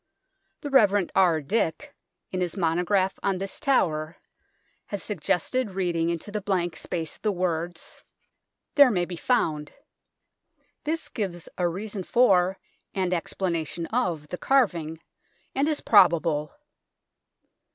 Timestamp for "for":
12.01-12.57